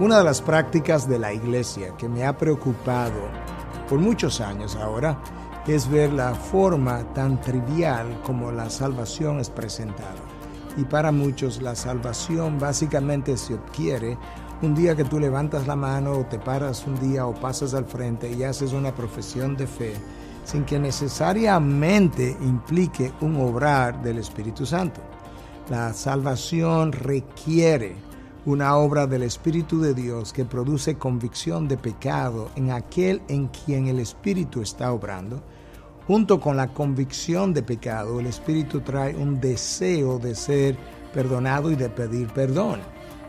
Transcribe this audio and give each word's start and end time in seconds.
Una 0.00 0.18
de 0.18 0.24
las 0.24 0.40
prácticas 0.40 1.08
de 1.08 1.18
la 1.18 1.32
iglesia 1.32 1.96
que 1.96 2.08
me 2.08 2.24
ha 2.24 2.38
preocupado 2.38 3.20
por 3.88 3.98
muchos 3.98 4.40
años 4.40 4.76
ahora 4.76 5.20
es 5.66 5.90
ver 5.90 6.12
la 6.12 6.36
forma 6.36 7.02
tan 7.14 7.40
trivial 7.40 8.22
como 8.22 8.52
la 8.52 8.70
salvación 8.70 9.40
es 9.40 9.50
presentada. 9.50 10.22
Y 10.76 10.84
para 10.84 11.10
muchos 11.10 11.60
la 11.60 11.74
salvación 11.74 12.60
básicamente 12.60 13.36
se 13.36 13.54
adquiere 13.54 14.16
un 14.62 14.76
día 14.76 14.94
que 14.94 15.02
tú 15.02 15.18
levantas 15.18 15.66
la 15.66 15.74
mano 15.74 16.12
o 16.12 16.26
te 16.26 16.38
paras 16.38 16.86
un 16.86 16.94
día 17.00 17.26
o 17.26 17.34
pasas 17.34 17.74
al 17.74 17.84
frente 17.84 18.30
y 18.30 18.44
haces 18.44 18.72
una 18.72 18.94
profesión 18.94 19.56
de 19.56 19.66
fe 19.66 19.94
sin 20.44 20.64
que 20.64 20.78
necesariamente 20.78 22.36
implique 22.40 23.12
un 23.20 23.34
obrar 23.40 24.00
del 24.00 24.18
Espíritu 24.18 24.64
Santo. 24.64 25.00
La 25.68 25.92
salvación 25.92 26.92
requiere 26.92 28.07
una 28.48 28.78
obra 28.78 29.06
del 29.06 29.24
Espíritu 29.24 29.78
de 29.78 29.92
Dios 29.92 30.32
que 30.32 30.46
produce 30.46 30.96
convicción 30.96 31.68
de 31.68 31.76
pecado 31.76 32.48
en 32.56 32.70
aquel 32.70 33.20
en 33.28 33.48
quien 33.48 33.88
el 33.88 33.98
Espíritu 33.98 34.62
está 34.62 34.90
obrando. 34.90 35.42
Junto 36.06 36.40
con 36.40 36.56
la 36.56 36.68
convicción 36.68 37.52
de 37.52 37.62
pecado, 37.62 38.18
el 38.20 38.26
Espíritu 38.26 38.80
trae 38.80 39.14
un 39.14 39.38
deseo 39.38 40.18
de 40.18 40.34
ser 40.34 40.78
perdonado 41.12 41.70
y 41.70 41.76
de 41.76 41.90
pedir 41.90 42.28
perdón. 42.28 42.80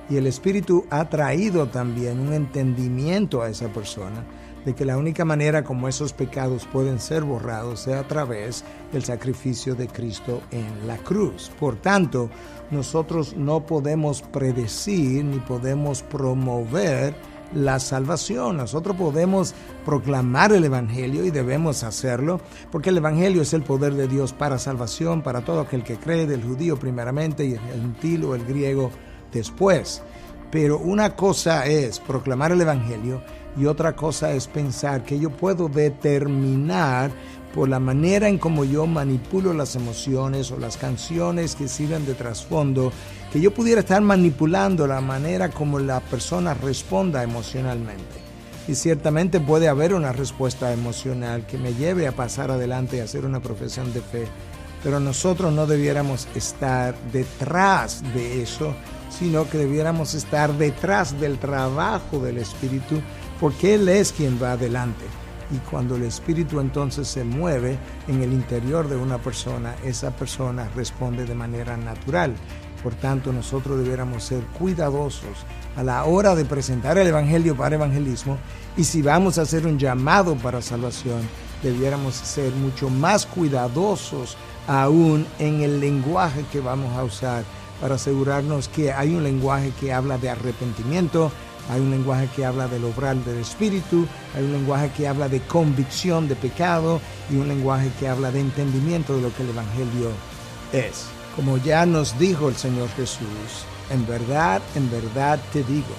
Y 0.10 0.16
el 0.16 0.26
Espíritu 0.26 0.86
ha 0.90 1.10
traído 1.10 1.68
también 1.68 2.22
un 2.22 2.32
entendimiento 2.32 3.42
a 3.42 3.50
esa 3.50 3.68
persona 3.68 4.24
de 4.66 4.76
que 4.76 4.86
la 4.86 4.98
única 4.98 5.26
manera 5.26 5.64
como 5.64 5.88
esos 5.88 6.14
pecados 6.14 6.68
pueden 6.72 7.00
ser 7.00 7.24
borrados 7.24 7.82
sea 7.82 8.00
a 8.00 8.08
través 8.08 8.64
del 8.92 9.04
sacrificio 9.04 9.76
de 9.76 9.88
Cristo 9.88 10.42
en 10.52 10.88
la 10.88 10.98
cruz. 10.98 11.52
Por 11.60 11.76
tanto, 11.78 12.30
nosotros 12.72 13.36
no 13.36 13.66
podemos 13.66 14.22
predecir 14.22 15.24
ni 15.26 15.40
podemos 15.40 16.04
promover 16.04 17.16
la 17.54 17.80
salvación. 17.80 18.58
Nosotros 18.58 18.96
podemos 18.96 19.54
proclamar 19.86 20.54
el 20.54 20.66
Evangelio 20.66 21.26
y 21.26 21.32
debemos 21.32 21.84
hacerlo, 21.84 22.40
porque 22.72 22.90
el 22.90 22.98
Evangelio 22.98 23.42
es 23.42 23.54
el 23.54 23.64
poder 23.64 23.94
de 23.94 24.08
Dios 24.08 24.34
para 24.34 24.60
salvación, 24.60 25.22
para 25.22 25.42
todo 25.42 25.62
aquel 25.62 25.84
que 25.84 25.98
cree, 25.98 26.28
del 26.28 26.44
judío 26.44 26.78
primeramente 26.78 27.46
y 27.46 27.54
el 27.54 27.60
gentil 27.60 28.26
o 28.26 28.36
el 28.36 28.46
griego 28.46 28.92
después. 29.32 30.04
Pero 30.52 30.80
una 30.80 31.16
cosa 31.16 31.66
es 31.68 32.00
proclamar 32.00 32.52
el 32.52 32.62
Evangelio 32.62 33.22
y 33.58 33.66
otra 33.66 33.96
cosa 33.96 34.32
es 34.32 34.48
pensar 34.48 35.04
que 35.04 35.20
yo 35.20 35.30
puedo 35.30 35.70
determinar 35.70 37.12
por 37.54 37.68
la 37.68 37.80
manera 37.80 38.28
en 38.30 38.38
cómo 38.38 38.64
yo 38.64 38.86
manipulo 38.86 39.54
las 39.54 39.76
emociones 39.76 40.52
o 40.52 40.60
las 40.60 40.78
canciones 40.78 41.56
que 41.56 41.68
sirven 41.68 42.06
de 42.06 42.14
trasfondo, 42.14 42.92
que 43.32 43.42
yo 43.42 43.52
pudiera 43.52 43.82
estar 43.82 44.02
manipulando 44.02 44.86
la 44.86 45.02
manera 45.02 45.50
como 45.50 45.80
la 45.80 46.00
persona 46.00 46.54
responda 46.54 47.24
emocionalmente. 47.24 48.30
Y 48.68 48.76
ciertamente 48.76 49.40
puede 49.40 49.68
haber 49.68 49.96
una 49.96 50.12
respuesta 50.12 50.72
emocional 50.72 51.48
que 51.48 51.58
me 51.58 51.74
lleve 51.74 52.08
a 52.08 52.12
pasar 52.12 52.52
adelante 52.52 52.98
y 52.98 53.00
hacer 53.00 53.26
una 53.26 53.40
profesión 53.40 53.92
de 53.94 54.02
fe, 54.02 54.28
pero 54.84 55.00
nosotros 55.00 55.52
no 55.52 55.66
debiéramos 55.66 56.28
estar 56.36 56.96
detrás 57.12 58.04
de 58.14 58.44
eso, 58.44 58.76
sino 59.10 59.50
que 59.50 59.58
debiéramos 59.58 60.14
estar 60.14 60.54
detrás 60.54 61.20
del 61.20 61.40
trabajo 61.40 62.20
del 62.20 62.38
Espíritu, 62.38 63.02
porque 63.40 63.76
Él 63.76 63.90
es 63.90 64.12
quien 64.12 64.42
va 64.42 64.54
adelante 64.54 65.06
y 65.52 65.58
cuando 65.70 65.96
el 65.96 66.04
espíritu 66.04 66.60
entonces 66.60 67.08
se 67.08 67.24
mueve 67.24 67.78
en 68.08 68.22
el 68.22 68.34
interior 68.34 68.88
de 68.88 68.96
una 68.96 69.18
persona, 69.18 69.76
esa 69.84 70.12
persona 70.12 70.70
responde 70.76 71.26
de 71.26 71.34
manera 71.34 71.76
natural. 71.76 72.36
Por 72.84 72.94
tanto, 72.96 73.34
nosotros 73.34 73.80
debiéramos 73.80 74.24
ser 74.24 74.44
cuidadosos 74.58 75.46
a 75.76 75.84
la 75.84 76.06
hora 76.06 76.36
de 76.36 76.46
presentar 76.46 76.98
el 76.98 77.08
Evangelio 77.08 77.56
para 77.56 77.76
evangelismo 77.76 78.38
y 78.78 78.84
si 78.84 79.02
vamos 79.02 79.38
a 79.38 79.42
hacer 79.42 79.66
un 79.66 79.78
llamado 79.78 80.36
para 80.36 80.62
salvación, 80.62 81.22
debiéramos 81.64 82.16
ser 82.16 82.54
mucho 82.54 82.90
más 82.90 83.26
cuidadosos 83.26 84.38
aún 84.68 85.26
en 85.40 85.62
el 85.62 85.80
lenguaje 85.80 86.46
que 86.52 86.62
vamos 86.62 86.96
a 86.96 87.04
usar 87.04 87.44
para 87.82 87.96
asegurarnos 87.96 88.68
que 88.68 88.94
hay 88.94 89.16
un 89.16 89.24
lenguaje 89.24 89.74
que 89.80 89.92
habla 89.92 90.18
de 90.18 90.30
arrepentimiento, 90.30 91.32
hay 91.70 91.80
un 91.80 91.92
lenguaje 91.92 92.28
que 92.36 92.46
habla 92.46 92.68
del 92.68 92.84
obrar 92.84 93.16
del 93.18 93.38
espíritu, 93.38 94.08
hay 94.36 94.44
un 94.44 94.54
lenguaje 94.54 94.92
que 94.98 95.08
habla 95.08 95.30
de 95.30 95.40
convicción 95.42 96.28
de 96.28 96.36
pecado 96.36 97.00
y 97.30 97.36
un 97.36 97.48
lenguaje 97.48 97.92
que 98.00 98.08
habla 98.08 98.32
de 98.32 98.40
entendimiento 98.40 99.16
de 99.16 99.22
lo 99.22 99.34
que 99.36 99.44
el 99.44 99.50
Evangelio 99.50 100.12
es. 100.74 101.06
Como 101.36 101.58
ya 101.58 101.86
nos 101.86 102.18
dijo 102.18 102.50
el 102.50 102.56
Señor 102.56 102.90
Jesús, 102.96 103.66
en 103.92 104.06
verdad, 104.08 104.62
en 104.76 104.90
verdad 104.90 105.40
te 105.54 105.64
digo, 105.64 105.96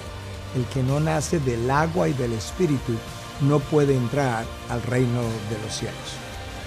el 0.55 0.65
que 0.65 0.83
no 0.83 0.99
nace 0.99 1.39
del 1.39 1.69
agua 1.71 2.09
y 2.09 2.13
del 2.13 2.33
espíritu 2.33 2.93
no 3.41 3.59
puede 3.59 3.95
entrar 3.95 4.45
al 4.69 4.81
reino 4.83 5.21
de 5.21 5.57
los 5.63 5.73
cielos. 5.73 5.95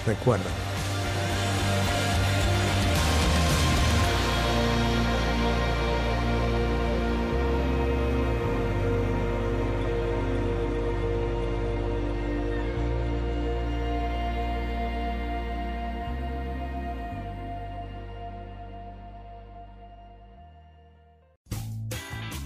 Recuerda. 0.05 0.49